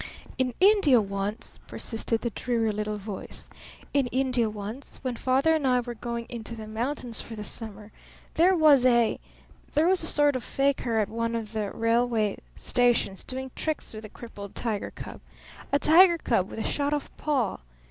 [0.39, 3.47] "In India once," persisted the dreary little voice,
[3.93, 7.91] "in India once, when Father and I were going into the mountains for the summer,
[8.33, 9.19] there was a
[9.73, 14.03] there was a sort of fakir at one of the railway stations doing tricks with
[14.03, 15.21] a crippled tiger cub
[15.71, 17.59] a tiger cub with a shot off paw.